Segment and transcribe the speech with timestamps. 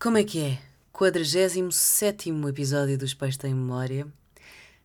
[0.00, 0.58] Como é que é?
[0.92, 4.06] 47 episódio dos Peixes Tem Memória.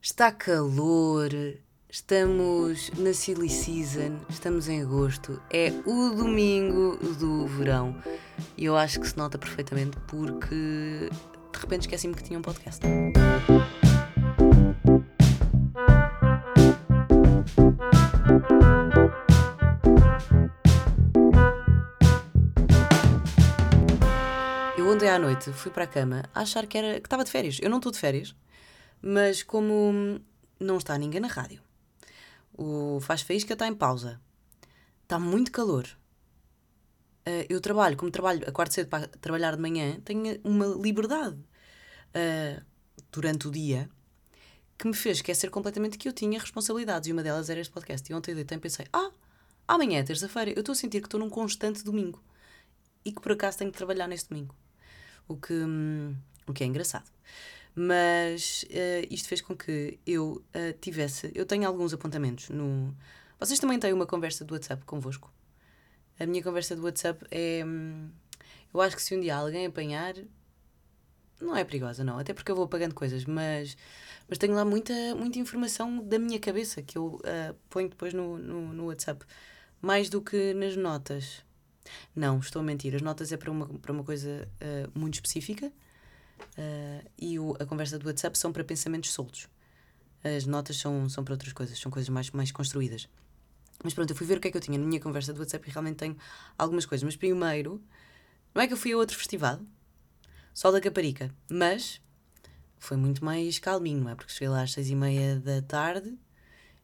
[0.02, 1.30] Está calor,
[1.90, 7.96] estamos na Silly Season, estamos em agosto, é o domingo do verão
[8.57, 12.86] e eu acho que se nota perfeitamente porque de repente esqueci-me que tinha um podcast.
[25.16, 27.58] À noite fui para a cama a achar que era que estava de férias.
[27.62, 28.35] Eu não estou de férias,
[29.02, 30.20] mas como
[30.59, 31.62] não está ninguém na rádio,
[32.53, 34.20] o Faz Faísca está em pausa,
[35.04, 35.88] está muito calor.
[37.27, 42.62] Uh, eu trabalho, como trabalho, acordo cedo para trabalhar de manhã, tenho uma liberdade uh,
[43.09, 43.90] durante o dia
[44.77, 48.12] que me fez esquecer completamente que eu tinha responsabilidades e uma delas era este podcast.
[48.12, 49.12] E ontem deitei pensei: ah,
[49.66, 52.21] amanhã é terça-feira, eu estou a sentir que estou num constante domingo
[53.05, 54.54] e que por acaso tenho que trabalhar neste domingo.
[55.27, 55.53] O que,
[56.47, 57.09] o que é engraçado.
[57.75, 61.29] Mas uh, isto fez com que eu uh, tivesse.
[61.35, 62.95] Eu tenho alguns apontamentos no.
[63.37, 65.29] Vocês também têm uma conversa do WhatsApp convosco?
[66.17, 67.63] A minha conversa do WhatsApp é.
[68.73, 70.16] Eu acho que se um dia alguém apanhar.
[71.41, 72.17] Não é perigosa, não.
[72.17, 73.75] Até porque eu vou apagando coisas, mas.
[74.28, 78.38] Mas tenho lá muita, muita informação da minha cabeça que eu uh, ponho depois no,
[78.38, 79.25] no, no WhatsApp.
[79.81, 81.44] Mais do que nas notas.
[82.16, 82.96] Não, estou a mentir.
[82.96, 87.66] As notas é para uma, para uma coisa uh, muito específica uh, e o, a
[87.66, 89.47] conversa do WhatsApp são para pensamentos soltos.
[90.24, 93.08] As notas são, são para outras coisas, são coisas mais, mais construídas.
[93.84, 95.40] Mas pronto, eu fui ver o que é que eu tinha na minha conversa do
[95.40, 96.18] WhatsApp e realmente tenho
[96.58, 97.03] algumas coisas.
[97.03, 97.81] Mas primeiro,
[98.53, 99.59] não é que eu fui a outro festival,
[100.53, 102.02] Sol da Caparica, mas
[102.80, 104.16] foi muito mais calminho, não é?
[104.16, 106.18] Porque cheguei lá às seis e meia da tarde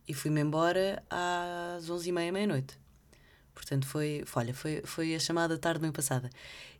[0.05, 2.77] e fui-me embora às onze e meia, meia-noite.
[3.61, 6.31] Portanto, foi, olha, foi, foi a chamada tarde bem passada.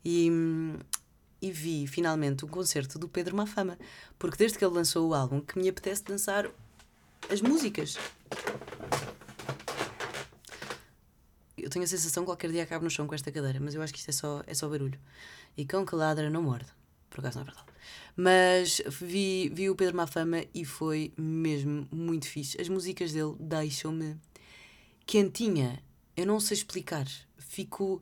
[0.04, 0.32] E,
[1.40, 3.78] e vi finalmente um concerto do Pedro Mafama,
[4.18, 6.50] porque desde que ele lançou o álbum que me apetece dançar
[7.30, 8.00] as músicas.
[11.56, 13.82] Eu tenho a sensação que qualquer dia acabo no chão com esta cadeira, mas eu
[13.84, 15.00] acho que isto é só, é só barulho.
[15.56, 16.66] E cão que ladra não morde.
[17.12, 17.68] Por acaso não é verdade.
[18.18, 22.60] Mas vi, vi o Pedro Mafama e foi mesmo muito fixe.
[22.60, 24.18] As músicas dele deixam-me
[25.06, 25.80] quentinha.
[26.16, 27.08] Eu não sei explicar.
[27.38, 28.02] Fico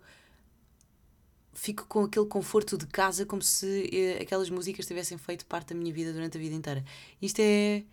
[1.54, 5.76] fico com aquele conforto de casa como se eh, aquelas músicas tivessem feito parte da
[5.76, 6.86] minha vida durante a vida inteira.
[7.22, 7.84] Isto é,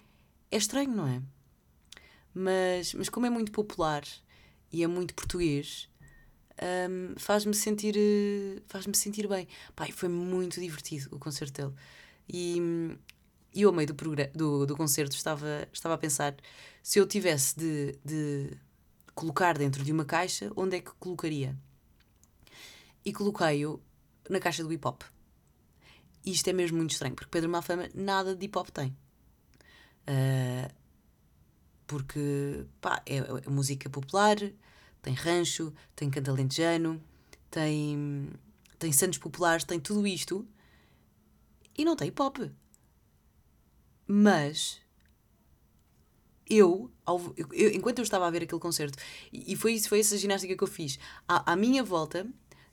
[0.50, 1.20] é estranho, não é?
[2.32, 4.04] Mas, mas como é muito popular
[4.72, 5.88] e é muito português,
[6.90, 9.48] um, faz-me sentir, uh, faz-me sentir bem.
[9.74, 11.74] Pai, foi muito divertido o concerto dele.
[12.28, 12.58] E,
[13.54, 13.94] e eu, ao meio do,
[14.34, 16.36] do, do concerto, estava, estava a pensar
[16.82, 18.50] se eu tivesse de, de
[19.16, 21.58] colocar dentro de uma caixa, onde é que colocaria?
[23.06, 23.80] e coloquei-o
[24.28, 25.02] na caixa do hip hop.
[26.24, 28.88] E isto é mesmo muito estranho, porque Pedro Mafama nada de hip hop tem.
[30.08, 30.74] Uh,
[31.86, 34.36] porque pá, é, é, música popular,
[35.00, 37.00] tem rancho, tem cantalentejano,
[37.48, 38.28] tem,
[38.76, 40.44] tem santos populares, tem tudo isto
[41.78, 42.38] e não tem hip hop.
[44.04, 44.80] Mas
[46.48, 48.98] eu, ao, eu, enquanto eu estava a ver aquele concerto,
[49.32, 50.98] e, e foi isso, foi essa ginástica que eu fiz,
[51.28, 52.26] à, à minha volta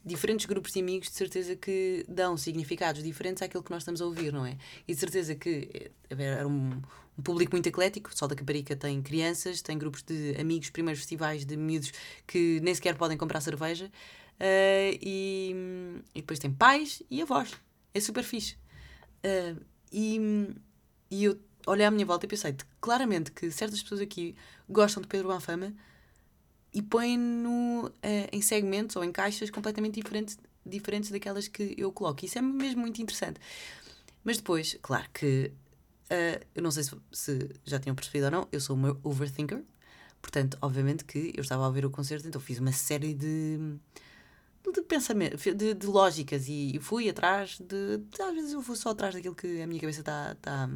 [0.06, 4.06] diferentes grupos de amigos de certeza que dão significados diferentes àquilo que nós estamos a
[4.06, 4.58] ouvir, não é?
[4.88, 6.82] E de certeza que eh, era um,
[7.18, 11.00] um público muito eclético, o Sol da Caparica tem crianças, tem grupos de amigos, primeiros
[11.00, 11.94] festivais de miúdos
[12.28, 15.56] que nem sequer podem comprar cerveja, uh, e,
[16.14, 17.54] e, depois tem pais e avós.
[17.94, 18.58] É super fixe.
[19.24, 20.20] Uh, e,
[21.10, 24.36] e eu olhei à minha volta e pensei claramente que certas pessoas aqui
[24.70, 25.74] gostam de Pedro Banfama
[26.74, 27.92] e põe-no uh,
[28.32, 32.26] em segmentos ou em caixas completamente diferentes, diferentes daquelas que eu coloco.
[32.26, 33.40] Isso é mesmo muito interessante.
[34.24, 35.52] Mas depois, claro que
[36.06, 39.62] uh, eu não sei se, se, já tinham percebido ou não, eu sou uma overthinker.
[40.22, 43.58] Portanto, obviamente que eu estava a ver o concerto, então fiz uma série de,
[44.74, 49.14] de de, de lógicas e, fui atrás de, de, Às vezes eu vou só atrás
[49.14, 50.70] daquilo que a minha cabeça está tá, tá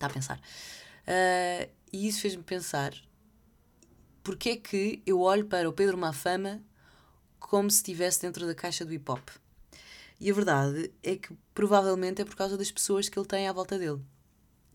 [0.00, 0.38] a pensar.
[0.38, 2.92] Uh, e isso fez-me pensar
[4.26, 6.60] porque é que eu olho para o Pedro Mafama
[7.38, 9.28] como se estivesse dentro da caixa do hip hop?
[10.18, 13.52] E a verdade é que provavelmente é por causa das pessoas que ele tem à
[13.52, 14.00] volta dele.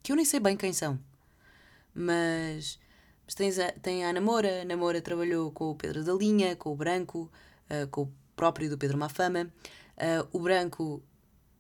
[0.02, 0.98] Que eu nem sei bem quem são.
[1.94, 2.80] Mas,
[3.26, 4.62] mas tens a, tem a Namora.
[4.62, 7.30] A Namora trabalhou com o Pedro da Linha, com o Branco,
[7.70, 9.52] uh, com o próprio do Pedro Mafama.
[9.98, 11.04] Uh, o Branco,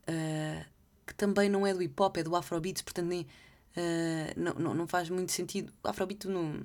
[0.07, 0.65] uh,
[1.05, 3.27] que também não é do hip hop, é do Afrobeat, portanto nem,
[4.35, 5.73] não, não, não faz muito sentido.
[5.83, 6.63] Afrobeat não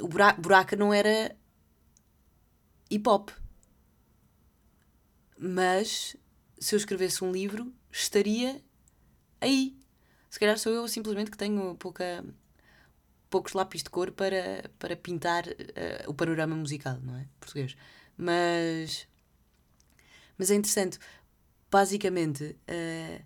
[0.00, 1.36] o buraco, buraca não era
[2.90, 3.30] hip hop.
[5.38, 6.16] Mas
[6.58, 8.60] se eu escrevesse um livro, estaria
[9.40, 9.76] aí.
[10.28, 12.24] Se calhar sou eu simplesmente que tenho pouca,
[13.30, 17.26] poucos lápis de cor para, para pintar uh, o panorama musical, não é?
[17.38, 17.76] Português.
[18.16, 19.06] Mas.
[20.36, 20.98] Mas é interessante.
[21.70, 23.24] Basicamente, uh,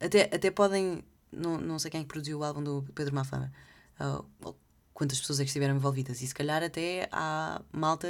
[0.00, 1.04] até, até podem.
[1.30, 3.52] Não, não sei quem é produziu o álbum do Pedro Mafama.
[4.00, 4.54] Uh,
[4.94, 6.20] quantas pessoas é que estiveram envolvidas.
[6.22, 8.08] E se calhar até há malta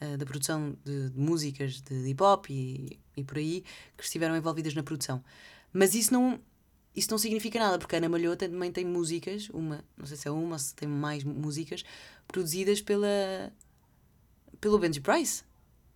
[0.00, 3.64] uh, da produção de, de, músicas de hip hop e, e por aí
[3.96, 5.22] que estiveram envolvidas na produção.
[5.72, 6.40] Mas isso não,
[6.94, 10.26] isso não significa nada, porque a Ana Malhota também tem músicas, uma, não sei se
[10.26, 11.84] é uma ou se tem mais músicas,
[12.26, 13.52] produzidas pela,
[14.58, 15.44] pelo Benji Price.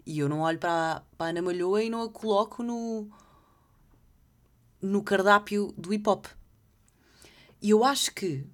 [0.05, 3.09] E eu não olho para, para a Ana Malhoa e não a coloco no,
[4.83, 6.27] no cardápio do hip hop.
[7.63, 8.47] E eu acho que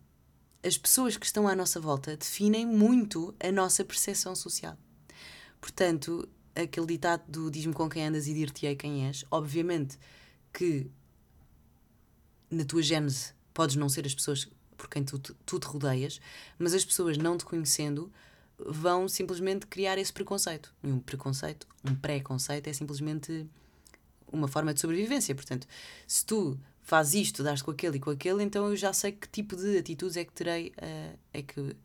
[0.64, 4.76] as pessoas que estão à nossa volta definem muito a nossa percepção social.
[5.60, 9.98] Portanto, aquele ditado do diz-me com quem andas e dir-te-ei quem és, obviamente
[10.52, 10.90] que
[12.50, 16.20] na tua gênese podes não ser as pessoas por quem tu, tu te rodeias,
[16.58, 18.12] mas as pessoas não te conhecendo
[18.58, 20.74] vão simplesmente criar esse preconceito.
[20.82, 23.46] E um preconceito, um pré-conceito, é simplesmente
[24.32, 25.34] uma forma de sobrevivência.
[25.34, 25.66] Portanto,
[26.06, 29.28] se tu fazes isto, dás com aquele e com aquele, então eu já sei que
[29.28, 31.76] tipo de atitudes é que terei, uh, é que uh,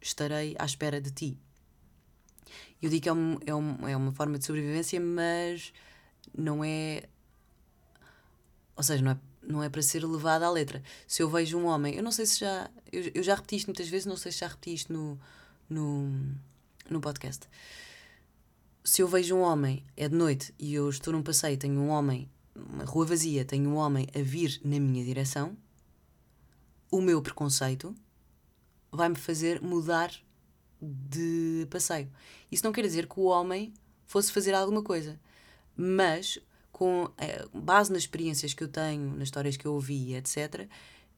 [0.00, 1.38] estarei à espera de ti.
[2.80, 5.72] Eu digo que é, um, é, um, é uma forma de sobrevivência, mas
[6.32, 7.02] não é
[8.78, 10.80] ou seja, não é, não é para ser levada à letra.
[11.04, 12.70] Se eu vejo um homem, eu não sei se já.
[12.92, 15.18] Eu, eu já repeti isto muitas vezes, não sei se já repeti isto no,
[15.68, 16.08] no,
[16.88, 17.48] no podcast.
[18.84, 21.88] Se eu vejo um homem, é de noite, e eu estou num passeio, tenho um
[21.88, 22.30] homem,
[22.70, 25.56] uma rua vazia, tenho um homem a vir na minha direção,
[26.90, 27.94] o meu preconceito
[28.90, 30.12] vai-me fazer mudar
[30.80, 32.10] de passeio.
[32.50, 33.72] Isso não quer dizer que o homem
[34.06, 35.20] fosse fazer alguma coisa,
[35.76, 36.38] mas
[36.72, 40.68] com eh, base nas experiências que eu tenho, nas histórias que eu ouvi, etc.,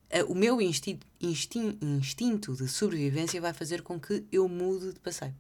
[0.09, 5.35] eh, o meu instinto, instinto de sobrevivência vai fazer com que eu mude de passeio.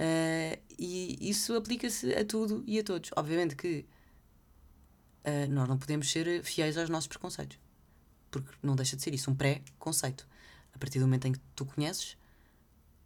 [0.00, 3.10] Uh, e isso aplica-se a tudo e a todos.
[3.14, 3.84] Obviamente que
[5.24, 7.58] uh, nós não podemos ser fiéis aos nossos preconceitos,
[8.30, 10.26] porque não deixa de ser isso, um pré-conceito.
[10.74, 12.16] A partir do momento em que tu conheces,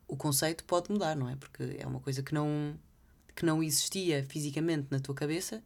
[0.07, 1.37] o conceito pode mudar, não é?
[1.37, 2.79] Porque é uma coisa que não,
[3.35, 5.63] que não existia fisicamente na tua cabeça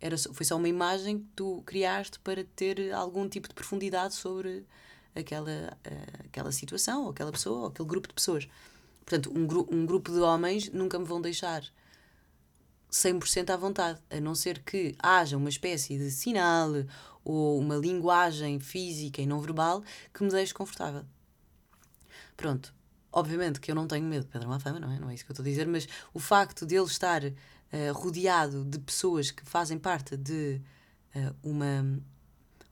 [0.00, 4.64] era, foi só uma imagem que tu criaste para ter algum tipo de profundidade sobre
[5.14, 8.48] aquela, uh, aquela situação, ou aquela pessoa, ou aquele grupo de pessoas.
[9.04, 11.64] Portanto, um, gru um grupo de homens nunca me vão deixar
[12.90, 16.70] 100% à vontade, a não ser que haja uma espécie de sinal
[17.24, 19.82] ou uma linguagem física e não verbal
[20.12, 21.04] que me deixe confortável.
[22.36, 22.74] Pronto.
[23.12, 24.98] Obviamente que eu não tenho medo de Pedro Mafama, não é?
[24.98, 27.92] Não é isso que eu estou a dizer, mas o facto de ele estar uh,
[27.92, 30.60] rodeado de pessoas que fazem parte de
[31.16, 32.00] uh, uma,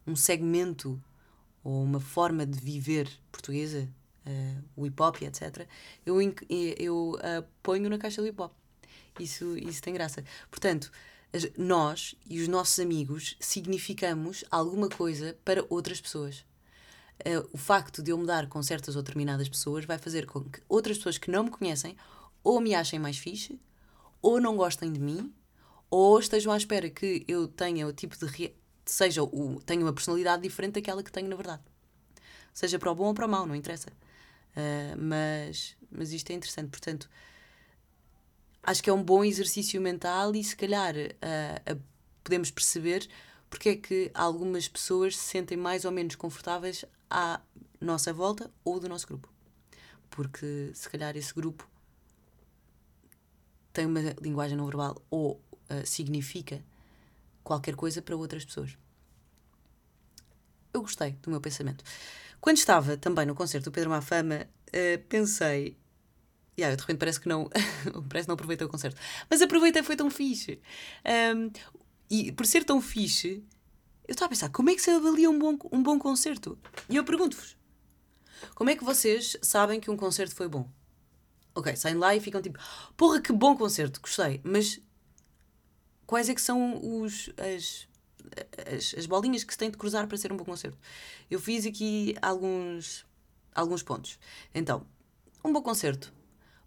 [0.06, 1.02] um segmento
[1.64, 3.88] ou uma forma de viver portuguesa,
[4.26, 5.66] uh, o hip hop, etc.,
[6.04, 6.20] eu,
[6.78, 7.18] eu
[7.62, 8.52] ponho na caixa do hip hop.
[9.18, 10.24] Isso, isso tem graça.
[10.50, 10.90] Portanto,
[11.56, 16.44] nós e os nossos amigos significamos alguma coisa para outras pessoas.
[17.26, 20.60] Uh, o facto de eu mudar com certas ou determinadas pessoas vai fazer com que
[20.68, 21.96] outras pessoas que não me conhecem
[22.44, 23.58] ou me achem mais fixe
[24.20, 25.32] ou não gostem de mim,
[25.90, 28.26] ou estejam à espera que eu tenha o tipo de.
[28.26, 28.56] Re...
[28.84, 29.60] seja, o...
[29.64, 31.62] tenha uma personalidade diferente daquela que tenho na verdade.
[32.52, 33.88] Seja para o bom ou para o mau, não interessa.
[34.56, 36.70] Uh, mas, mas isto é interessante.
[36.70, 37.08] Portanto,
[38.66, 41.82] acho que é um bom exercício mental e se calhar uh, uh,
[42.24, 43.08] podemos perceber
[43.48, 47.40] porque é que algumas pessoas se sentem mais ou menos confortáveis à
[47.80, 49.32] nossa volta ou do nosso grupo.
[50.10, 51.68] Porque se calhar esse grupo
[53.72, 55.34] tem uma linguagem não verbal ou
[55.70, 56.62] uh, significa
[57.44, 58.76] qualquer coisa para outras pessoas.
[60.72, 61.84] Eu gostei do meu pensamento.
[62.40, 65.76] Quando estava também no concerto do Pedro Mafama, uh, pensei.
[66.58, 67.50] Yeah, de repente parece que não.
[68.08, 68.98] parece que não aproveitei o concerto.
[69.28, 70.60] Mas aproveitei, foi tão fixe.
[71.36, 71.50] Um,
[72.08, 73.44] e por ser tão fixe,
[74.08, 76.58] eu estava a pensar: como é que se avalia um bom, um bom concerto?
[76.88, 77.56] E eu pergunto-vos:
[78.54, 80.68] como é que vocês sabem que um concerto foi bom?
[81.54, 82.58] Ok, saem lá e ficam tipo,
[82.96, 84.40] porra, que bom concerto, gostei.
[84.44, 84.80] Mas
[86.06, 87.88] quais é que são os, as,
[88.74, 90.78] as, as bolinhas que se têm de cruzar para ser um bom concerto?
[91.30, 93.06] Eu fiz aqui alguns,
[93.54, 94.18] alguns pontos.
[94.54, 94.86] Então,
[95.42, 96.12] um bom concerto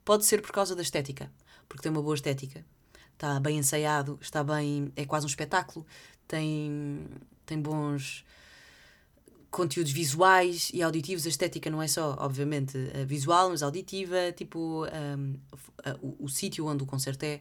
[0.09, 1.31] pode ser por causa da estética,
[1.67, 2.65] porque tem uma boa estética,
[3.13, 4.91] está bem ensaiado, está bem.
[4.95, 5.85] é quase um espetáculo,
[6.27, 7.05] tem,
[7.45, 8.25] tem bons
[9.51, 11.27] conteúdos visuais e auditivos.
[11.27, 12.75] A estética não é só, obviamente,
[13.05, 14.31] visual, mas auditiva.
[14.31, 15.35] Tipo, um,
[16.01, 17.39] o, o sítio onde o concerto é,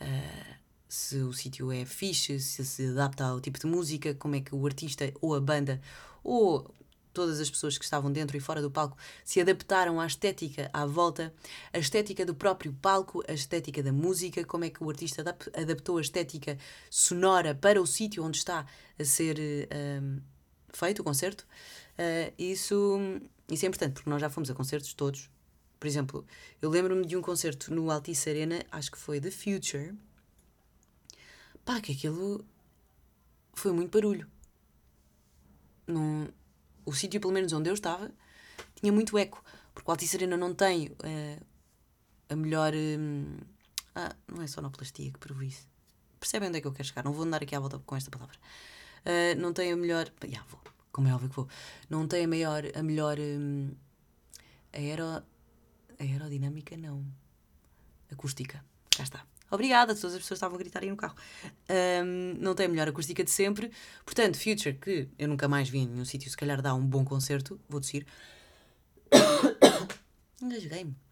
[0.00, 0.54] uh,
[0.88, 4.54] se o sítio é fixe, se se adapta ao tipo de música, como é que
[4.54, 5.80] o artista ou a banda
[6.22, 6.72] ou
[7.16, 8.94] todas as pessoas que estavam dentro e fora do palco
[9.24, 11.32] se adaptaram à estética à volta,
[11.72, 15.96] a estética do próprio palco, a estética da música, como é que o artista adaptou
[15.96, 16.58] a estética
[16.90, 18.66] sonora para o sítio onde está
[18.98, 20.20] a ser um,
[20.74, 21.46] feito o concerto.
[21.98, 23.00] Uh, isso,
[23.50, 25.30] isso é importante, porque nós já fomos a concertos todos.
[25.80, 26.26] Por exemplo,
[26.60, 29.94] eu lembro-me de um concerto no Altice Arena, acho que foi The Future.
[31.64, 32.44] Pá, que aquilo
[33.54, 34.30] foi muito barulho.
[35.86, 36.28] Não,
[36.86, 38.10] o sítio, pelo menos onde eu estava,
[38.76, 39.44] tinha muito eco.
[39.74, 41.46] Porque o Altice Arena não tem uh,
[42.30, 42.72] a melhor.
[42.74, 43.36] Um,
[43.94, 45.66] ah, não é sonoplastia que provo isso.
[46.18, 47.04] Percebem onde é que eu quero chegar?
[47.04, 48.36] Não vou andar aqui à volta com esta palavra.
[49.04, 50.10] Uh, não tem a melhor.
[50.26, 51.48] Já vou, como é óbvio que vou.
[51.90, 52.78] Não tem a.
[52.78, 53.18] A melhor.
[53.18, 53.72] Um,
[54.72, 55.22] aero,
[55.98, 57.04] aerodinâmica, não.
[58.10, 58.64] Acústica.
[58.96, 59.35] Cá está.
[59.50, 61.14] Obrigada, todas as pessoas estavam a gritar aí no carro.
[62.04, 63.70] Um, não tem a melhor acústica de sempre.
[64.04, 67.04] Portanto, Future, que eu nunca mais vi em nenhum sítio, se calhar dá um bom
[67.04, 68.06] concerto, vou descer.
[70.42, 70.94] Engasguei-me.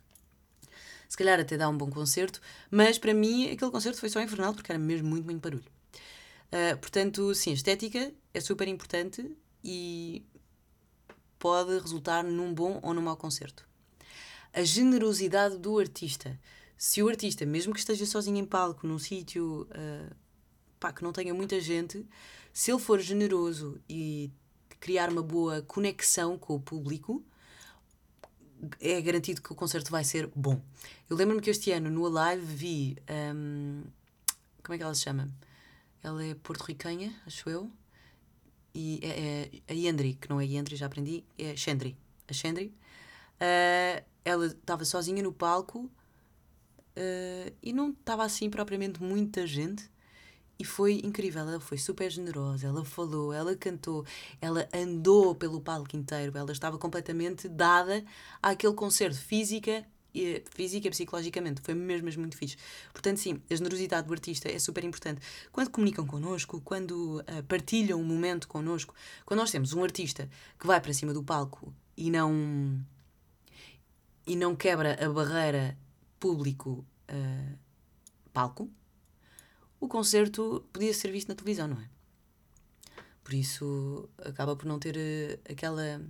[1.09, 4.53] Se calhar até dá um bom concerto, mas para mim aquele concerto foi só infernal
[4.53, 5.71] porque era mesmo muito, muito barulho.
[6.51, 9.31] Uh, portanto, sim, a estética é super importante
[9.63, 10.27] e
[11.39, 13.65] pode resultar num bom ou num mau concerto.
[14.53, 16.37] A generosidade do artista
[16.77, 21.33] se o artista, mesmo que esteja sozinho em palco, num sítio uh, que não tenha
[21.33, 22.07] muita gente,
[22.53, 24.31] se ele for generoso e
[24.79, 27.25] criar uma boa conexão com o público,
[28.81, 30.61] é garantido que o concerto vai ser bom.
[31.09, 32.97] Eu lembro-me que este ano no Alive vi.
[33.35, 33.83] Um,
[34.63, 35.31] como é que ela se chama?
[36.03, 37.71] Ela é porto-ricanha, acho eu.
[38.75, 41.97] E é, é a Yendri, que não é Yendri, já aprendi, é Shendri.
[42.29, 42.75] A Shendri.
[43.37, 45.91] Uh, ela estava sozinha no palco
[46.97, 49.91] Uh, e não estava assim propriamente muita gente.
[50.57, 54.07] E foi incrível, ela foi super generosa, ela falou, ela cantou,
[54.41, 58.05] ela andou pelo palco inteiro, ela estava completamente dada
[58.41, 59.85] àquele concerto, física
[60.15, 62.57] e, física e psicologicamente, foi mesmo, mesmo muito fixe.
[62.93, 65.21] Portanto, sim, a generosidade do artista é super importante.
[65.51, 68.95] Quando comunicam connosco, quando uh, partilham um momento connosco,
[69.27, 72.81] quando nós temos um artista que vai para cima do palco e não,
[74.25, 75.77] e não quebra a barreira
[76.25, 77.59] público uh,
[78.33, 78.71] palco,
[79.79, 81.87] o concerto podia ser visto na televisão, não é?
[83.23, 86.01] Por isso acaba por não ter uh, aquela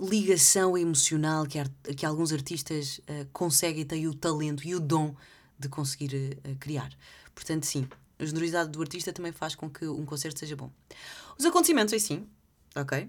[0.00, 1.62] ligação emocional que,
[1.94, 5.14] que alguns artistas uh, conseguem ter o talento e o dom
[5.56, 6.12] de conseguir
[6.44, 6.92] uh, criar.
[7.32, 7.88] Portanto, sim,
[8.18, 10.72] a generosidade do artista também faz com que um concerto seja bom.
[11.38, 12.26] Os acontecimentos, aí sim,
[12.74, 13.08] ok?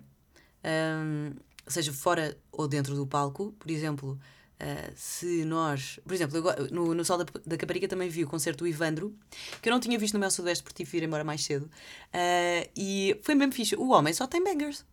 [0.64, 1.34] Um,
[1.66, 4.20] seja fora ou dentro do palco, por exemplo,
[4.62, 8.28] Uh, se nós, por exemplo, eu, no, no Sol da, da Caparica também vi o
[8.28, 9.18] concerto do Ivandro,
[9.60, 12.70] que eu não tinha visto no meu Sudoeste tive de ir embora mais cedo, uh,
[12.78, 13.76] e foi mesmo fixe.
[13.76, 14.86] O homem só tem bangers.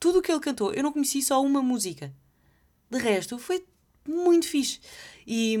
[0.00, 2.12] Tudo o que ele cantou, eu não conheci só uma música.
[2.90, 3.64] De resto, foi
[4.08, 4.80] muito fixe.
[5.24, 5.56] E,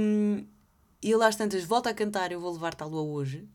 [1.00, 3.46] e ele às tantas volta a cantar, eu vou levar-te à lua hoje.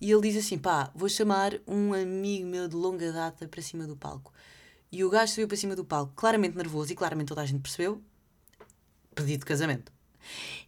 [0.00, 3.86] E ele diz assim: pá, vou chamar um amigo meu de longa data para cima
[3.86, 4.32] do palco.
[4.90, 7.60] E o gajo subiu para cima do palco, claramente nervoso, e claramente toda a gente
[7.60, 8.02] percebeu
[9.14, 9.92] pedido de casamento.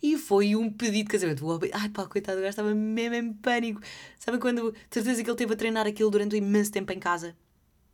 [0.03, 1.47] E foi um pedido de casamento.
[1.47, 3.81] O ai pá, coitado, o gajo estava mesmo em pânico.
[4.19, 4.73] Sabe quando.
[4.73, 7.37] De certeza que ele teve a treinar aquilo durante um imenso tempo em casa.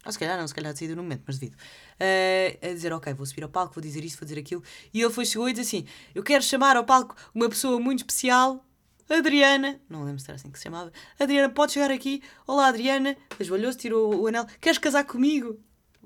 [0.05, 1.57] Ou se calhar não, se calhar decidiu no momento, mas devido.
[1.57, 4.63] Uh, a dizer, ok, vou subir ao palco, vou dizer isto, vou dizer aquilo.
[4.95, 7.99] E ele foi, chegou e disse assim: Eu quero chamar ao palco uma pessoa muito
[7.99, 8.65] especial,
[9.09, 9.79] Adriana.
[9.89, 10.91] Não lembro se era assim que se chamava.
[11.19, 12.23] Adriana, pode chegar aqui.
[12.47, 13.17] Olá, Adriana.
[13.39, 14.47] Ajoelhou-se, tirou o anel.
[14.61, 15.61] Queres casar comigo?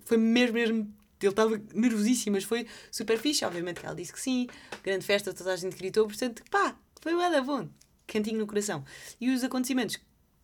[0.05, 0.95] Foi mesmo, mesmo
[1.27, 3.45] ele estava nervosíssimo, mas foi super fixe.
[3.45, 4.49] Obviamente que ela disse que sim,
[4.83, 7.69] grande festa, toda a gente gritou, portanto, pá, foi nada bom,
[8.07, 8.85] cantinho no coração.
[9.21, 9.99] E os acontecimentos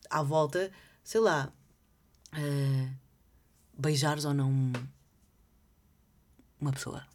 [0.09, 0.71] à volta,
[1.03, 1.53] sei lá,
[2.35, 2.91] uh,
[3.79, 4.73] beijares ou não
[6.61, 7.07] uma pessoa.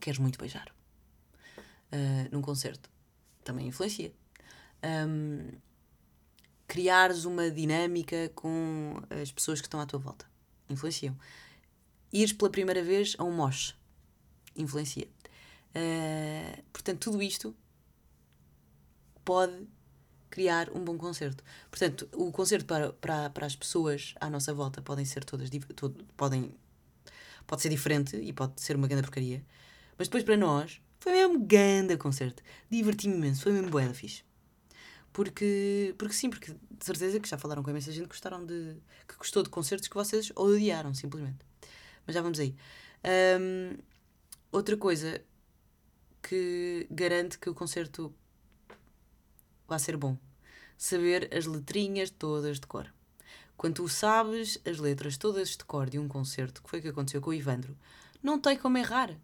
[0.00, 0.72] Queres muito beijar.
[1.92, 2.88] Uh, num concerto.
[3.44, 4.12] Também influencia.
[4.82, 5.50] Um,
[6.66, 10.24] criares uma dinâmica com as pessoas que estão à tua volta.
[10.68, 11.16] Influenciam
[12.12, 13.74] ires pela primeira vez a um moche
[14.56, 15.08] influencia.
[15.74, 17.54] Uh, portanto, tudo isto
[19.24, 19.66] pode
[20.28, 21.42] criar um bom concerto.
[21.70, 26.04] Portanto, o concerto para, para, para as pessoas à nossa volta podem ser todas todo,
[26.16, 26.54] podem
[27.46, 29.44] pode ser diferente e pode ser uma grande porcaria,
[29.98, 32.42] mas depois para nós foi mesmo grande concerto.
[32.70, 34.22] Diverti-me imenso, foi mesmo boa fixe.
[35.12, 38.46] Porque, porque sim, porque de certeza que já falaram com a imensa gente que gostaram
[38.46, 38.76] de
[39.08, 41.49] que gostou de concertos que vocês odiaram simplesmente.
[42.10, 42.56] Mas já vamos aí.
[43.38, 43.78] Um,
[44.50, 45.22] outra coisa
[46.20, 48.12] que garante que o concerto
[49.68, 50.18] vai ser bom.
[50.76, 52.92] Saber as letrinhas todas de cor.
[53.56, 56.88] Quando tu sabes as letras todas de cor de um concerto, que foi o que
[56.88, 57.78] aconteceu com o Ivandro,
[58.20, 59.16] não tem como errar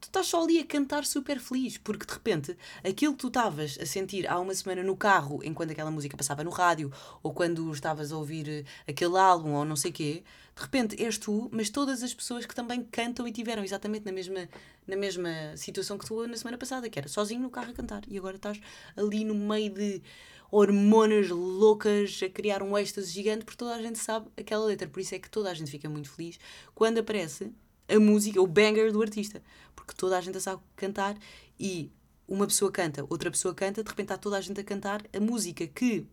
[0.00, 3.78] tu estás só ali a cantar super feliz, porque de repente aquilo que tu estavas
[3.80, 6.90] a sentir há uma semana no carro, enquanto aquela música passava no rádio,
[7.22, 10.24] ou quando estavas a ouvir aquele álbum, ou não sei quê,
[10.60, 14.12] de repente és tu, mas todas as pessoas que também cantam e tiveram exatamente na
[14.12, 14.46] mesma,
[14.86, 18.02] na mesma situação que tu na semana passada, que era sozinho no carro a cantar,
[18.06, 18.60] e agora estás
[18.94, 20.02] ali no meio de
[20.50, 25.00] hormonas loucas a criar um êxtase gigante, porque toda a gente sabe aquela letra, por
[25.00, 26.38] isso é que toda a gente fica muito feliz
[26.74, 27.50] quando aparece
[27.88, 29.42] a música, o banger do artista.
[29.74, 31.16] Porque toda a gente sabe cantar
[31.58, 31.90] e
[32.28, 35.20] uma pessoa canta, outra pessoa canta, de repente está toda a gente a cantar a
[35.20, 36.06] música que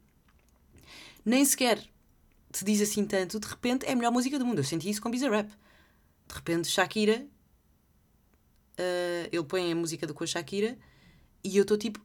[1.26, 1.84] nem sequer
[2.60, 4.60] te diz assim tanto, de repente é a melhor música do mundo.
[4.60, 5.50] Eu senti isso com Bizarrap.
[5.50, 7.26] De repente, Shakira,
[8.80, 10.78] uh, ele põe a música com a Shakira
[11.44, 12.00] e eu estou tipo,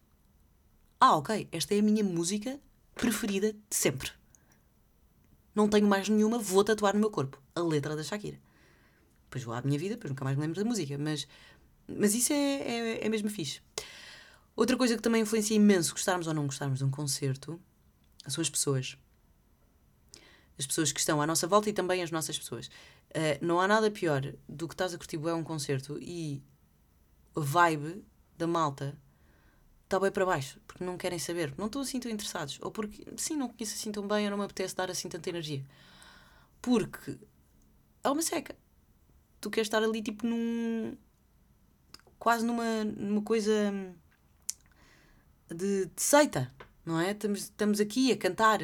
[1.00, 2.60] ah, ok, esta é a minha música
[2.94, 4.10] preferida de sempre.
[5.54, 8.38] Não tenho mais nenhuma, vou tatuar no meu corpo a letra da Shakira
[9.32, 11.26] depois vou à minha vida, depois nunca mais me lembro da música, mas,
[11.88, 13.60] mas isso é, é, é mesmo fixe.
[14.54, 17.58] Outra coisa que também influencia imenso, gostarmos ou não gostarmos de um concerto,
[18.26, 18.98] são as pessoas.
[20.58, 22.66] As pessoas que estão à nossa volta e também as nossas pessoas.
[23.10, 26.42] Uh, não há nada pior do que estás a curtir é um concerto e
[27.36, 28.04] a vibe
[28.36, 28.96] da malta
[29.84, 33.04] está bem para baixo, porque não querem saber, não estão assim tão interessados, ou porque,
[33.16, 35.62] sim, não conheço assim tão bem, ou não me apetece dar assim tanta energia.
[36.62, 37.18] Porque
[38.02, 38.56] há uma seca
[39.42, 40.96] tu queres estar ali tipo num.
[42.18, 43.72] quase numa, numa coisa
[45.50, 46.50] de, de seita,
[46.86, 47.10] não é?
[47.10, 48.60] Estamos, estamos aqui a cantar.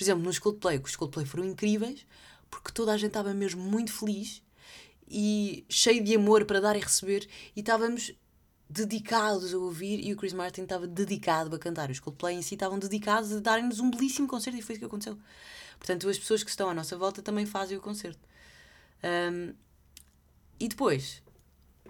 [0.00, 2.06] Por exemplo, nos Coldplay, os Coldplay foram incríveis
[2.50, 4.42] porque toda a gente estava mesmo muito feliz
[5.06, 8.10] e cheio de amor para dar e receber e estávamos
[8.66, 11.90] dedicados a ouvir e o Chris Martin estava dedicado a cantar.
[11.90, 14.86] Os Coldplay em si estavam dedicados a darem-nos um belíssimo concerto e foi isso que
[14.86, 15.18] aconteceu.
[15.78, 18.26] Portanto, as pessoas que estão à nossa volta também fazem o concerto.
[19.04, 19.52] Um,
[20.58, 21.22] e depois,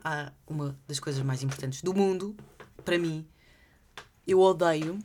[0.03, 2.37] há uma das coisas mais importantes do mundo,
[2.85, 3.25] para mim,
[4.27, 4.99] eu odeio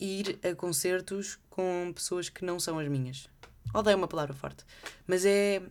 [0.00, 3.28] ir a concertos com pessoas que não são as minhas.
[3.74, 4.64] Odeio uma palavra forte,
[5.06, 5.62] mas é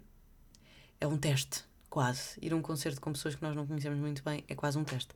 [1.01, 2.37] é um teste, quase.
[2.41, 4.83] Ir a um concerto com pessoas que nós não conhecemos muito bem é quase um
[4.83, 5.09] teste,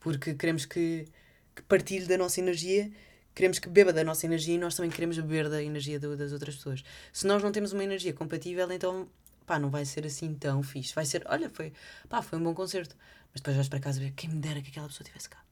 [0.00, 1.06] porque queremos que,
[1.54, 2.90] que partilhe da nossa energia,
[3.34, 6.56] queremos que beba da nossa energia e nós também queremos beber da energia das outras
[6.56, 6.84] pessoas.
[7.12, 9.08] Se nós não temos uma energia compatível, então
[9.46, 10.94] pá, não vai ser assim tão fixe.
[10.94, 11.72] Vai ser, olha, foi,
[12.08, 12.94] pá, foi um bom concerto.
[13.32, 15.47] Mas depois vais para casa ver quem me dera que aquela pessoa estivesse cá.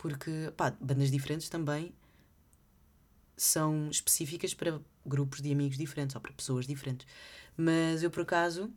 [0.00, 1.92] Porque, pá, bandas diferentes também
[3.36, 7.06] são específicas para grupos de amigos diferentes ou para pessoas diferentes.
[7.56, 8.70] Mas eu, por acaso,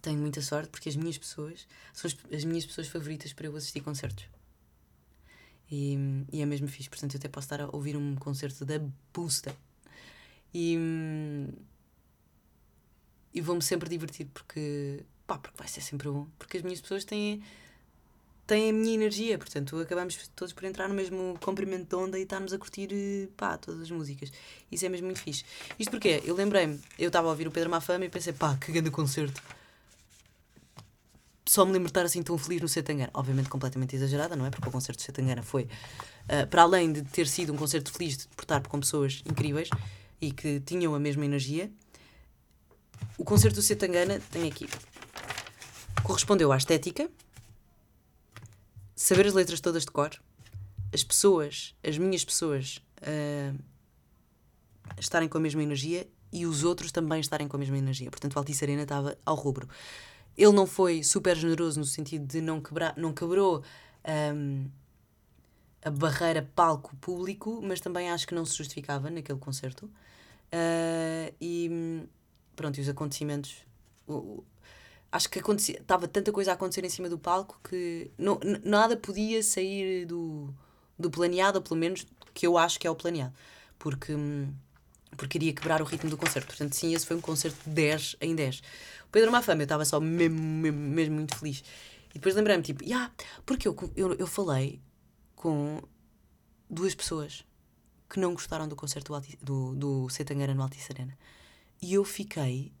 [0.00, 3.56] tenho muita sorte porque as minhas pessoas são as, as minhas pessoas favoritas para eu
[3.56, 4.26] assistir concertos.
[5.70, 5.96] E,
[6.32, 6.88] e é mesmo fixe.
[6.88, 8.80] Portanto, eu até posso estar a ouvir um concerto da
[9.12, 9.54] Busta.
[10.54, 10.76] E
[13.32, 16.26] e vou-me sempre divertir porque, pá, porque vai ser sempre bom.
[16.38, 17.42] Porque as minhas pessoas têm,
[18.48, 22.22] têm a minha energia, portanto acabamos todos por entrar no mesmo comprimento de onda e
[22.22, 24.32] estarmos a curtir, pá, todas as músicas.
[24.72, 25.44] Isso é mesmo muito fixe.
[25.78, 28.72] Isto porque eu lembrei-me, eu estava a ouvir o Pedro Mafama e pensei, pá, que
[28.72, 29.40] grande concerto.
[31.46, 33.10] Só me lembro de estar assim tão feliz no Setangana.
[33.12, 34.50] Obviamente completamente exagerada, não é?
[34.50, 38.26] Porque o concerto de Setangana foi, uh, para além de ter sido um concerto feliz
[38.34, 39.68] por estar com pessoas incríveis
[40.20, 41.70] e que tinham a mesma energia,
[43.18, 44.66] o concerto do Setangana tem aqui.
[46.02, 47.10] Correspondeu à estética,
[48.98, 50.10] saber as letras todas de cor,
[50.92, 53.56] as pessoas, as minhas pessoas, uh,
[54.98, 58.10] estarem com a mesma energia e os outros também estarem com a mesma energia.
[58.10, 59.68] Portanto, o Altice Arena estava ao rubro.
[60.36, 63.62] Ele não foi super generoso no sentido de não quebrar, não quebrou
[64.34, 64.68] um,
[65.80, 69.86] a barreira palco-público, mas também acho que não se justificava naquele concerto.
[69.86, 72.02] Uh, e
[72.56, 73.58] pronto, e os acontecimentos.
[74.08, 74.42] O,
[75.10, 78.96] acho que acontecia, estava tanta coisa a acontecer em cima do palco que não, nada
[78.96, 80.52] podia sair do,
[80.98, 83.32] do planeado, ou pelo menos que eu acho que é o planeado,
[83.78, 84.12] porque,
[85.16, 86.48] porque iria quebrar o ritmo do concerto.
[86.48, 88.58] Portanto, sim, esse foi um concerto de 10 em 10.
[88.58, 91.64] O Pedro Mafama, eu estava só mesmo, mesmo, mesmo muito feliz.
[92.10, 93.10] E depois lembrei-me, tipo, yeah,
[93.46, 94.80] porque eu, eu, eu falei
[95.34, 95.80] com
[96.68, 97.44] duas pessoas
[98.08, 101.16] que não gostaram do concerto do, do, do Setangana no Altice Arena.
[101.80, 102.72] E eu fiquei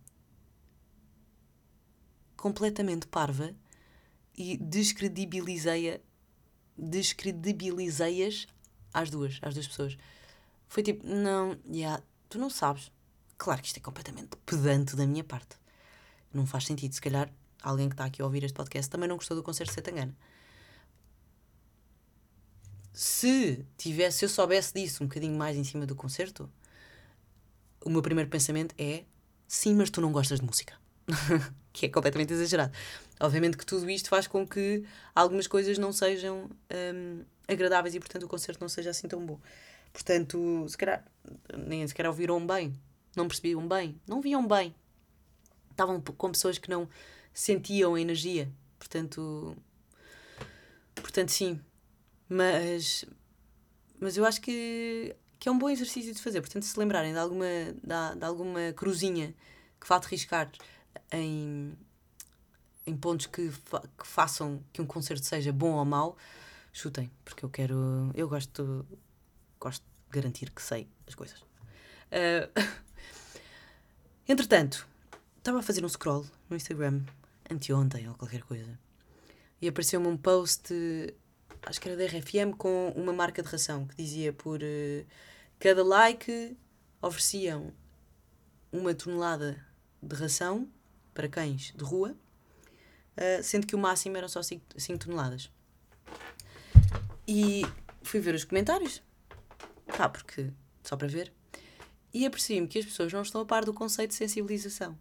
[2.38, 3.54] completamente parva
[4.34, 6.00] e descredibilizei-a
[6.78, 8.46] descredibilizei-as
[8.94, 9.98] às duas, às duas pessoas.
[10.68, 12.90] Foi tipo, não, yeah, tu não sabes.
[13.36, 15.56] Claro que isto é completamente pedante da minha parte.
[16.32, 16.94] Não faz sentido.
[16.94, 17.28] Se calhar
[17.60, 20.16] alguém que está aqui a ouvir este podcast também não gostou do concerto de Setangana.
[22.98, 26.50] se tivesse, se eu soubesse disso um bocadinho mais em cima do concerto,
[27.84, 29.04] o meu primeiro pensamento é
[29.46, 30.74] sim, mas tu não gostas de música.
[31.78, 32.72] que é completamente exagerado.
[33.20, 36.50] Obviamente que tudo isto faz com que algumas coisas não sejam
[36.94, 39.38] hum, agradáveis e, portanto, o concerto não seja assim tão bom.
[39.92, 41.04] Portanto, se calhar,
[41.56, 42.72] nem sequer ouviram bem,
[43.16, 44.74] não percebiam bem, não viam bem.
[45.70, 46.88] Estavam com pessoas que não
[47.32, 48.50] sentiam a energia.
[48.78, 49.56] Portanto,
[50.96, 51.60] portanto sim.
[52.28, 53.04] Mas,
[53.98, 56.40] mas eu acho que, que é um bom exercício de fazer.
[56.40, 59.32] Portanto, se lembrarem de alguma, de, de alguma cruzinha
[59.80, 60.50] que falte riscar
[61.12, 61.76] em,
[62.86, 66.16] em pontos que, fa que façam que um concerto seja bom ou mau,
[66.72, 68.10] chutem, porque eu quero.
[68.14, 68.86] Eu gosto,
[69.60, 71.40] gosto de garantir que sei as coisas.
[72.10, 72.48] Uh,
[74.28, 74.86] entretanto,
[75.36, 77.02] estava a fazer um scroll no Instagram
[77.50, 78.78] anteontem ou qualquer coisa
[79.60, 80.72] e apareceu-me um post,
[81.66, 85.06] acho que era da RFM, com uma marca de ração que dizia por uh,
[85.58, 86.56] cada like
[87.02, 87.72] ofereciam
[88.70, 89.64] uma tonelada
[90.00, 90.68] de ração
[91.18, 92.14] para cães de rua,
[93.16, 94.64] uh, sendo que o máximo eram só 5
[95.00, 95.50] toneladas.
[97.26, 97.62] E
[98.04, 99.02] fui ver os comentários,
[99.96, 100.52] pá, porque
[100.84, 101.32] só para ver,
[102.14, 104.96] e apercebi-me que as pessoas não estão a par do conceito de sensibilização.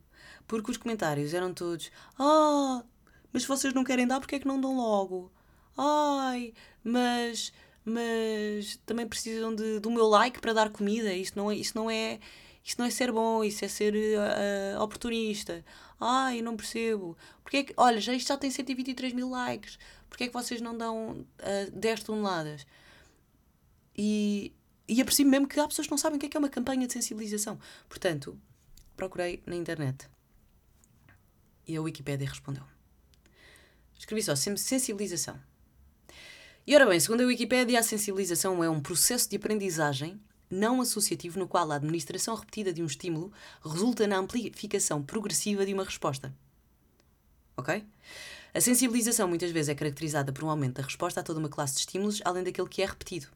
[0.47, 2.84] Porque os comentários eram todos: Ah,
[3.32, 5.32] mas se vocês não querem dar, porque é que não dão logo?
[5.77, 6.51] Ai,
[6.84, 7.53] mas
[7.86, 11.13] mas também precisam de, do meu like para dar comida.
[11.13, 12.19] Isto não é, isto não é,
[12.67, 15.63] isto não é ser bom, isso é ser uh, oportunista.
[15.97, 17.17] Ai, não percebo.
[17.41, 19.80] Porque é que, olha, já, isto já tem 123 mil likes.
[20.10, 22.67] Porquê é que vocês não dão uh, eh, 10 toneladas?
[23.97, 24.53] E,
[24.86, 26.49] e apercebo mesmo que há pessoas que não sabem o que é, que é uma
[26.49, 27.58] campanha de sensibilização.
[27.88, 28.38] Portanto,
[28.97, 30.10] procurei na internet.
[31.65, 32.65] E a Wikipédia respondeu.
[33.97, 35.39] Escrevi só sensibilização.
[36.65, 41.39] E ora bem, segundo a Wikipédia, a sensibilização é um processo de aprendizagem não associativo
[41.39, 43.31] no qual a administração repetida de um estímulo
[43.63, 46.33] resulta na amplificação progressiva de uma resposta.
[47.55, 47.86] Ok?
[48.53, 51.73] A sensibilização muitas vezes é caracterizada por um aumento da resposta a toda uma classe
[51.73, 53.27] de estímulos, além daquele que é repetido.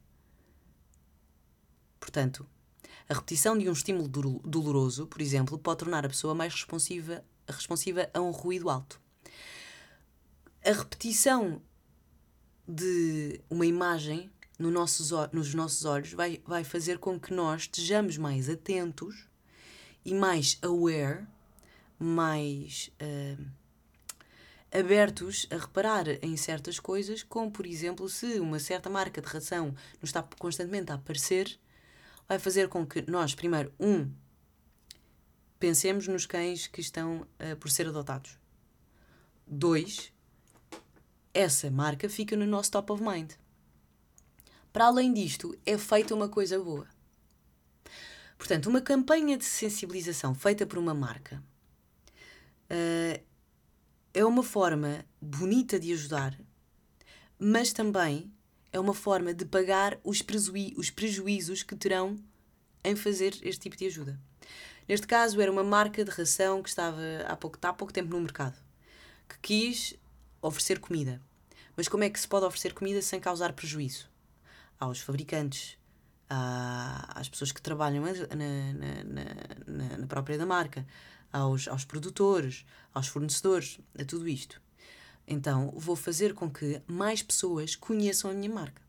[2.00, 2.46] Portanto,
[3.08, 8.08] a repetição de um estímulo doloroso, por exemplo, pode tornar a pessoa mais responsiva, responsiva
[8.14, 9.00] a um ruído alto.
[10.64, 11.60] A repetição
[12.66, 18.16] de uma imagem no nossos, nos nossos olhos vai, vai fazer com que nós estejamos
[18.16, 19.26] mais atentos
[20.04, 21.26] e mais aware,
[21.98, 23.44] mais uh,
[24.72, 29.74] abertos a reparar em certas coisas, como por exemplo, se uma certa marca de ração
[30.00, 31.58] nos está constantemente a aparecer,
[32.28, 34.10] vai fazer com que nós, primeiro, um,
[35.58, 38.38] pensemos nos cães que estão uh, por ser adotados.
[39.46, 40.12] Dois,
[41.34, 43.32] essa marca fica no nosso top of mind.
[44.72, 46.88] Para além disto, é feita uma coisa boa.
[48.38, 51.42] Portanto, uma campanha de sensibilização feita por uma marca
[52.70, 53.22] uh,
[54.14, 56.36] é uma forma bonita de ajudar,
[57.38, 58.32] mas também
[58.72, 60.24] é uma forma de pagar os,
[60.76, 62.16] os prejuízos que terão
[62.82, 64.18] em fazer este tipo de ajuda.
[64.88, 68.20] Neste caso, era uma marca de ração que estava há pouco, há pouco tempo no
[68.20, 68.56] mercado,
[69.28, 69.94] que quis
[70.40, 71.20] oferecer comida.
[71.76, 74.11] Mas como é que se pode oferecer comida sem causar prejuízo?
[74.82, 75.78] Aos fabricantes,
[76.28, 79.24] às pessoas que trabalham na, na,
[79.66, 80.84] na, na própria da marca,
[81.32, 84.60] aos, aos produtores, aos fornecedores, a tudo isto.
[85.26, 88.82] Então, vou fazer com que mais pessoas conheçam a minha marca.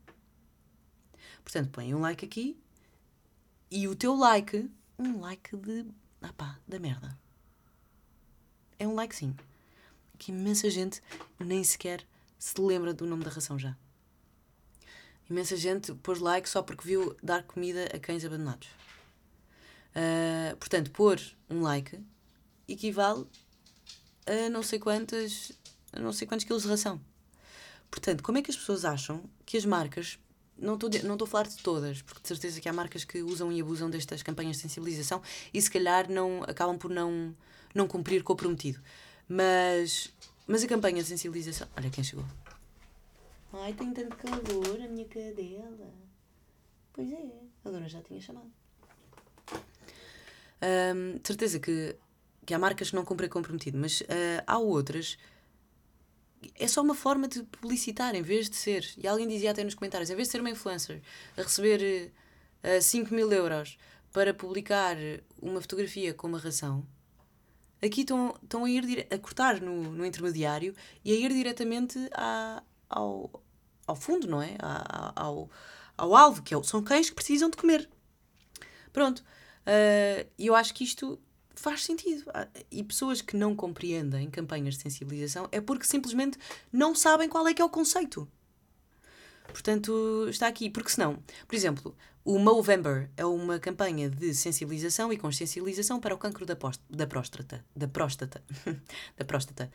[1.44, 2.58] Portanto, põe um like aqui
[3.70, 5.86] e o teu like, um like de.
[6.20, 7.16] Ah pá, da merda.
[8.78, 9.36] É um like sim.
[10.18, 11.00] Que imensa gente
[11.38, 12.04] nem sequer
[12.36, 13.76] se lembra do nome da ração já.
[15.28, 18.68] Imensa gente pôs like só porque viu dar comida a cães abandonados.
[19.94, 21.98] Uh, portanto, pôr um like
[22.68, 23.26] equivale
[24.26, 25.52] a não sei quantas
[25.98, 27.00] não sei quantos quilos de ração.
[27.90, 30.18] Portanto, como é que as pessoas acham que as marcas
[30.58, 33.52] não estou não a falar de todas, porque de certeza que há marcas que usam
[33.52, 37.34] e abusam destas campanhas de sensibilização e se calhar não acabam por não
[37.74, 38.80] não cumprir com o prometido.
[39.28, 40.12] Mas
[40.46, 42.24] mas a campanha de sensibilização, olha quem chegou.
[43.56, 45.94] Ai, tem tanto calor a minha cadela.
[46.92, 48.50] Pois é, a dona já tinha chamado.
[50.62, 51.96] Um, de certeza que,
[52.44, 55.18] que há marcas que não cumprem comprometido, mas uh, há outras.
[56.56, 58.92] É só uma forma de publicitar, em vez de ser.
[58.98, 61.00] E alguém dizia até nos comentários: em vez de ser uma influencer
[61.36, 62.12] a receber
[62.62, 63.78] uh, 5 mil euros
[64.12, 64.96] para publicar
[65.40, 66.86] uma fotografia com uma ração,
[67.82, 73.43] aqui estão a ir a cortar no, no intermediário e a ir diretamente à, ao,
[73.86, 74.56] ao fundo, não é?
[75.14, 75.50] Ao,
[75.96, 77.88] ao alvo, que é são cães que precisam de comer.
[78.92, 79.24] Pronto.
[80.38, 81.18] E uh, eu acho que isto
[81.54, 82.30] faz sentido.
[82.34, 86.38] Ah, e pessoas que não compreendem campanhas de sensibilização é porque simplesmente
[86.72, 88.28] não sabem qual é que é o conceito.
[89.46, 90.68] Portanto, está aqui.
[90.68, 96.18] Porque senão, por exemplo, o Movember é uma campanha de sensibilização e consciencialização para o
[96.18, 96.56] cancro da,
[96.90, 97.64] da próstata.
[97.74, 98.42] Da próstata.
[99.16, 99.70] da próstata.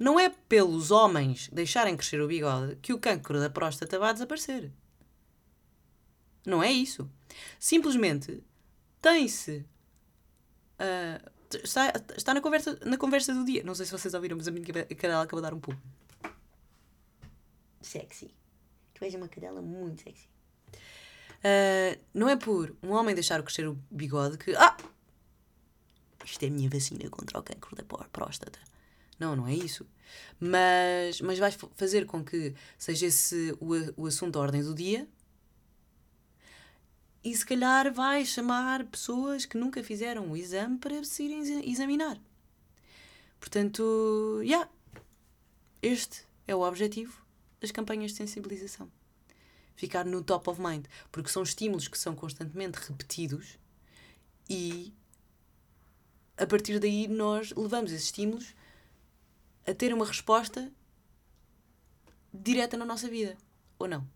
[0.00, 4.72] Não é pelos homens deixarem crescer o bigode que o cancro da próstata vai desaparecer.
[6.46, 7.06] Não é isso.
[7.58, 8.42] Simplesmente
[9.02, 9.66] tem-se.
[10.80, 11.30] Uh,
[11.62, 13.62] está, está na, conversa, na conversa do dia.
[13.62, 15.78] Não sei se vocês ouviram, mas a minha cadela acaba de dar um pulo.
[17.82, 18.34] Sexy.
[18.94, 20.30] Tu és uma cadela muito sexy.
[21.40, 24.56] Uh, não é por um homem deixar crescer o bigode que.
[24.56, 24.78] Ah!
[26.24, 28.58] Isto é a minha vacina contra o cancro da próstata.
[29.20, 29.86] Não, não é isso.
[30.40, 35.06] Mas, mas vai fazer com que seja esse o, o assunto da ordem do dia
[37.22, 42.18] e se calhar vai chamar pessoas que nunca fizeram o exame para se irem examinar.
[43.38, 44.48] Portanto, já.
[44.48, 44.70] Yeah,
[45.82, 47.22] este é o objetivo
[47.60, 48.90] das campanhas de sensibilização.
[49.76, 50.86] Ficar no top of mind.
[51.12, 53.58] Porque são estímulos que são constantemente repetidos
[54.48, 54.92] e
[56.36, 58.54] a partir daí nós levamos esses estímulos
[59.70, 60.70] a ter uma resposta
[62.32, 63.36] direta na nossa vida.
[63.78, 64.06] Ou não.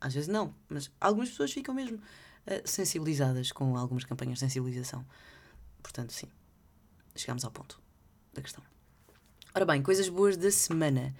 [0.00, 5.06] Às vezes não, mas algumas pessoas ficam mesmo uh, sensibilizadas com algumas campanhas de sensibilização.
[5.82, 6.28] Portanto, sim,
[7.14, 7.80] chegamos ao ponto
[8.32, 8.62] da questão.
[9.54, 11.14] Ora bem, coisas boas da semana.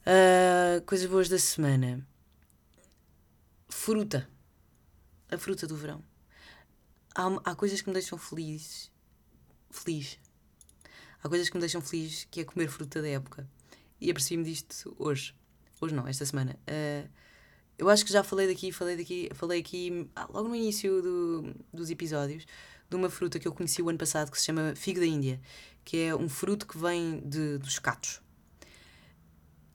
[0.00, 2.04] Uh, coisas boas da semana.
[3.68, 4.28] Fruta.
[5.30, 6.02] A fruta do verão.
[7.14, 8.90] Há, há coisas que me deixam feliz.
[9.70, 10.18] Feliz.
[11.22, 13.48] Há coisas que me deixam feliz, que é comer fruta da época.
[14.00, 15.34] E apercebi-me disto hoje.
[15.80, 16.58] Hoje não, esta semana.
[16.68, 17.08] Uh,
[17.78, 21.54] eu acho que já falei daqui, falei daqui, falei aqui ah, logo no início do,
[21.72, 22.44] dos episódios
[22.90, 25.40] de uma fruta que eu conheci o ano passado que se chama figo da Índia,
[25.84, 28.20] que é um fruto que vem de, dos catos.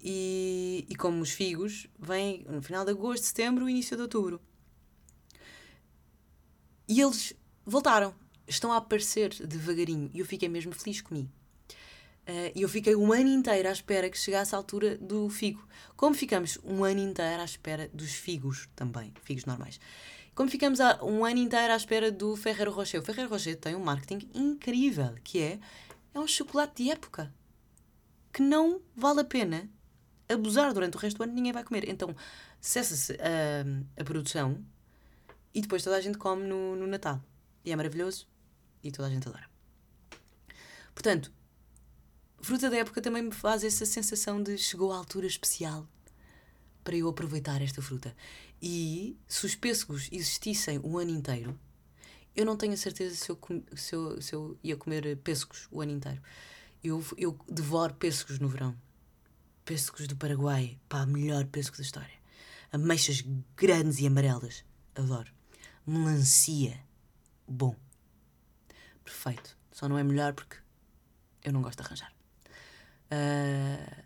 [0.01, 4.41] E, e como os figos, vem no final de agosto, setembro, início de outubro.
[6.87, 7.33] E eles
[7.65, 8.13] voltaram,
[8.47, 11.29] estão a aparecer devagarinho, e eu fiquei mesmo feliz comigo.
[12.27, 15.67] Uh, e eu fiquei um ano inteiro à espera que chegasse a altura do figo.
[15.95, 19.79] Como ficamos um ano inteiro à espera dos figos também, figos normais.
[20.33, 23.01] Como ficamos um ano inteiro à espera do Ferrero Rocher.
[23.01, 25.59] O Ferrero Rocher tem um marketing incrível, que é,
[26.13, 27.33] é um chocolate de época.
[28.31, 29.69] Que não vale a pena
[30.27, 31.87] abusar durante o resto do ano, ninguém vai comer.
[31.89, 32.15] Então,
[32.59, 34.65] cessa-se a, a produção
[35.53, 37.21] e depois toda a gente come no, no Natal.
[37.65, 38.27] E é maravilhoso
[38.83, 39.49] e toda a gente adora.
[40.93, 41.31] Portanto,
[42.41, 45.87] fruta da época também me faz essa sensação de chegou a altura especial
[46.83, 48.15] para eu aproveitar esta fruta.
[48.61, 51.57] E se os pêssegos existissem o ano inteiro,
[52.35, 53.39] eu não tenho a certeza se eu,
[53.75, 56.21] se eu, se eu ia comer pêssegos o ano inteiro.
[56.83, 58.75] Eu, eu devoro pêssegos no verão.
[59.63, 60.77] Pêssegos do Paraguai.
[60.89, 62.23] Pá, melhor pêssego da história.
[62.71, 63.23] Ameixas
[63.55, 64.65] grandes e amarelas.
[64.95, 65.31] Adoro.
[65.85, 66.79] Melancia.
[67.47, 67.75] Bom.
[69.03, 69.57] Perfeito.
[69.71, 70.57] Só não é melhor porque
[71.43, 72.13] eu não gosto de arranjar.
[73.11, 74.03] Uh,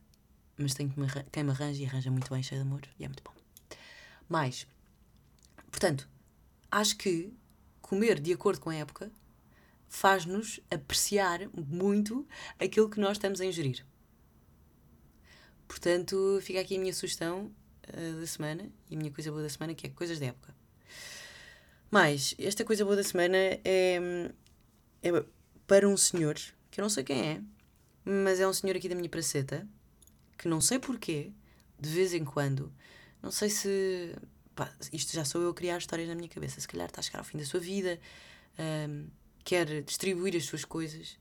[0.57, 3.05] mas tenho que me, quem me arranja e arranja muito bem, cheio de amor, e
[3.05, 3.33] é muito bom.
[4.27, 4.67] Mais,
[5.69, 6.09] portanto,
[6.71, 7.31] acho que
[7.81, 9.11] comer de acordo com a época
[9.87, 12.27] faz-nos apreciar muito
[12.59, 13.85] aquilo que nós estamos a ingerir.
[15.67, 17.51] Portanto, fica aqui a minha sugestão
[17.89, 20.55] uh, da semana e a minha coisa boa da semana, que é coisas da época.
[21.89, 24.31] Mas, esta coisa boa da semana é,
[25.03, 25.09] é
[25.65, 26.35] para um senhor,
[26.71, 27.41] que eu não sei quem é,
[28.03, 29.67] mas é um senhor aqui da minha praceta
[30.37, 31.31] que não sei porquê,
[31.79, 32.71] de vez em quando,
[33.21, 34.15] não sei se.
[34.55, 36.59] Pá, isto já sou eu a criar histórias na minha cabeça.
[36.59, 37.99] Se calhar está a chegar ao fim da sua vida,
[38.89, 39.07] um,
[39.43, 41.17] quer distribuir as suas coisas.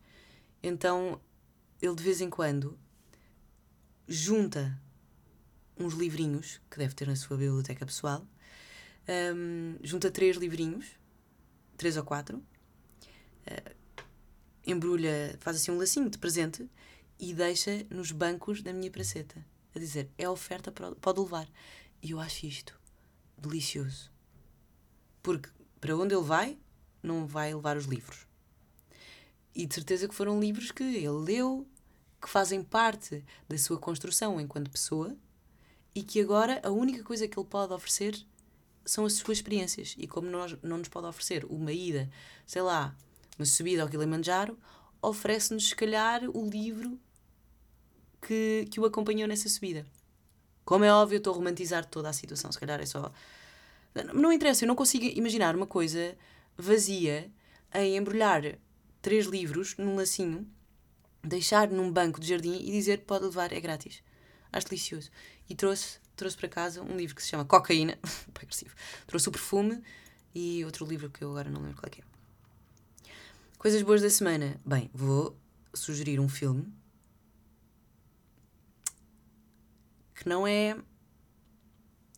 [0.62, 1.20] Então
[1.80, 2.78] ele de vez em quando
[4.08, 4.80] junta
[5.78, 8.26] uns livrinhos que deve ter na sua biblioteca pessoal.
[9.08, 10.86] Um, junta três livrinhos,
[11.76, 12.42] três ou quatro,
[13.46, 13.74] uh,
[14.66, 16.68] embrulha, faz assim um lacinho de presente
[17.18, 19.44] e deixa nos bancos da minha praceta.
[19.74, 21.48] A dizer, é oferta, pode levar.
[22.02, 22.78] E eu acho isto
[23.36, 24.10] delicioso.
[25.22, 25.48] Porque
[25.80, 26.58] para onde ele vai,
[27.02, 28.26] não vai levar os livros.
[29.54, 31.66] E de certeza que foram livros que ele leu,
[32.20, 35.16] que fazem parte da sua construção enquanto pessoa
[35.94, 38.18] e que agora a única coisa que ele pode oferecer
[38.84, 39.94] são as suas experiências.
[39.98, 42.10] E como nós não nos pode oferecer uma ida,
[42.46, 42.94] sei lá,
[43.38, 44.58] uma subida ao Kilimanjaro,
[45.02, 46.98] oferece-nos, se calhar, o livro
[48.20, 49.86] que, que o acompanhou nessa subida.
[50.64, 53.12] Como é óbvio, eu estou a romantizar toda a situação, se calhar é só.
[54.12, 56.16] Não interessa, eu não consigo imaginar uma coisa
[56.56, 57.30] vazia
[57.72, 58.42] em embrulhar
[59.00, 60.46] três livros num lacinho,
[61.22, 64.02] deixar num banco de jardim e dizer pode levar, é grátis.
[64.52, 65.10] Acho delicioso.
[65.48, 67.98] E trouxe, trouxe para casa um livro que se chama Cocaína,
[68.34, 68.74] agressivo.
[69.06, 69.82] Trouxe o perfume
[70.34, 72.15] e outro livro que eu agora não lembro qual é que é.
[73.66, 74.60] Coisas boas da semana.
[74.64, 75.36] Bem, vou
[75.74, 76.72] sugerir um filme
[80.14, 80.76] que não é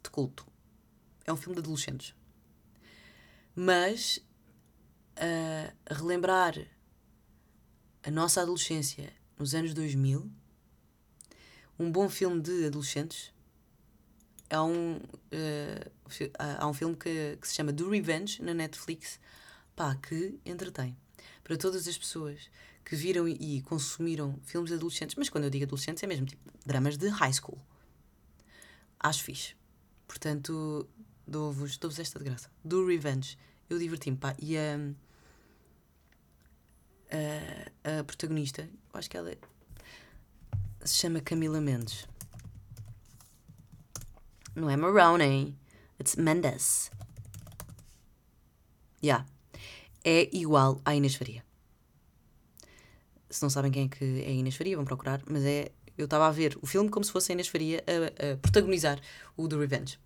[0.03, 0.47] de culto.
[1.25, 2.15] É um filme de adolescentes.
[3.57, 4.19] Mas
[5.17, 6.55] uh, relembrar
[8.03, 10.31] a nossa adolescência nos anos 2000,
[11.79, 13.33] um bom filme de adolescentes
[14.51, 19.19] há um, uh, um filme que, que se chama Do Revenge na Netflix
[19.75, 20.95] pá, que entretém
[21.49, 22.51] para todas as pessoas
[22.85, 26.99] que viram e consumiram filmes adolescentes, mas quando eu digo adolescentes é mesmo tipo dramas
[26.99, 27.59] de high school.
[29.01, 29.57] Acho fixe.
[30.07, 30.87] Portanto,
[31.27, 32.51] dou-vos dou esta de graça.
[32.63, 33.39] Do Revenge.
[33.71, 34.37] Eu diverti-me, pá.
[34.39, 34.77] E a,
[37.11, 39.39] a, a protagonista, eu acho que ela é,
[40.85, 42.07] se chama Camila Mendes.
[44.55, 45.57] Não é Maroney.
[45.99, 46.91] It's Mendes.
[49.03, 49.25] Yeah.
[50.05, 51.45] É igual à Inês Faria.
[53.31, 55.71] Se não sabem quem é que é Inês Faria, vão procurar, mas é.
[55.97, 59.01] Eu estava a ver o filme como se fosse a Inês Faria a, a protagonizar
[59.37, 59.99] o The Revenge.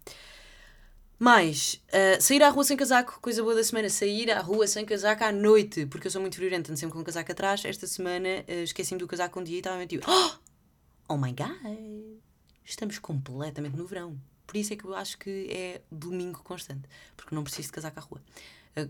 [1.23, 4.85] Mais, uh, sair à rua sem casaco, coisa boa da semana, sair à rua sem
[4.85, 7.65] casaco à noite, porque eu sou muito friorenta, ando sempre com o casaco atrás.
[7.65, 10.33] Esta semana uh, esqueci-me do casaco um dia e estava tipo, oh,
[11.11, 12.19] oh my god,
[12.65, 14.19] estamos completamente no verão.
[14.49, 18.01] Por isso é que eu acho que é domingo constante, porque não preciso de casaco
[18.01, 18.21] à rua.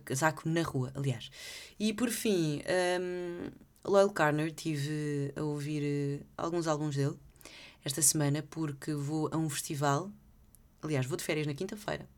[0.05, 1.31] Casaco na rua, aliás.
[1.79, 2.63] E por fim,
[3.01, 3.51] um,
[3.85, 5.83] Loyal Carner, tive a ouvir
[6.21, 7.17] uh, alguns álbuns dele
[7.85, 10.11] esta semana, porque vou a um festival.
[10.81, 12.09] Aliás, vou de férias na quinta-feira.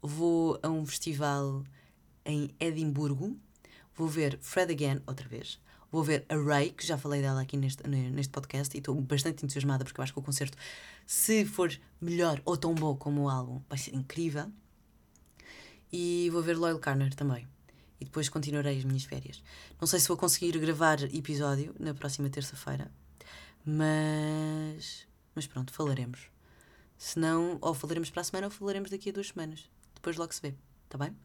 [0.00, 1.62] Vou a um festival
[2.24, 3.36] em Edimburgo.
[3.94, 5.60] Vou ver Fred Again outra vez.
[5.94, 9.44] Vou ver a Ray, que já falei dela aqui neste, neste podcast e estou bastante
[9.44, 10.58] entusiasmada porque eu acho que o concerto,
[11.06, 14.50] se for melhor ou tão bom como o álbum, vai ser incrível.
[15.96, 17.46] E vou ver Loyal Carner também.
[18.00, 19.40] E depois continuarei as minhas férias.
[19.80, 22.90] Não sei se vou conseguir gravar episódio na próxima terça-feira,
[23.64, 25.06] mas.
[25.36, 26.28] Mas pronto, falaremos.
[26.98, 29.70] Se não, ou falaremos para a semana ou falaremos daqui a duas semanas.
[29.94, 30.52] Depois logo se vê,
[30.88, 31.16] tá bem?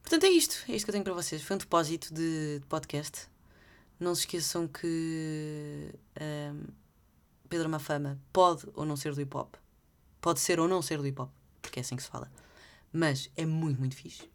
[0.00, 0.56] Portanto, é isto.
[0.70, 1.42] É isto que eu tenho para vocês.
[1.42, 3.28] Foi um depósito de, de podcast.
[4.00, 6.64] Não se esqueçam que um,
[7.46, 9.54] Pedro Mafama pode ou não ser do hip hop.
[10.18, 12.30] Pode ser ou não ser do hip hop, porque é assim que se fala.
[12.96, 14.26] Mas é muito, muito fixe.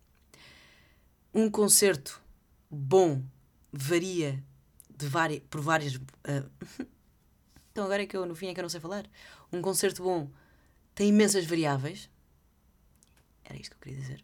[1.34, 2.22] Um concerto
[2.70, 3.24] bom
[3.74, 4.44] varia
[4.96, 5.96] de várias, por várias.
[5.96, 6.48] Uh,
[7.72, 9.10] então agora é que eu no fim é que eu não sei falar.
[9.52, 10.30] Um concerto bom
[10.94, 12.08] tem imensas variáveis.
[13.44, 14.24] Era isto que eu queria dizer.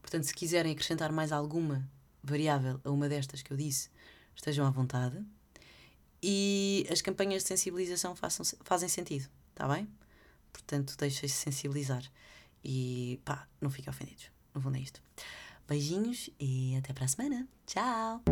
[0.00, 1.90] Portanto, se quiserem acrescentar mais alguma
[2.22, 3.90] variável a uma destas que eu disse,
[4.36, 5.20] estejam à vontade.
[6.22, 9.88] E as campanhas de sensibilização façam, fazem sentido, está bem?
[10.52, 12.04] Portanto, deixem-se sensibilizar.
[12.68, 14.28] E pá, não fiquem ofendidos.
[14.52, 15.00] No fundo é isto.
[15.68, 17.46] Beijinhos e até para a semana.
[17.64, 18.22] Tchau!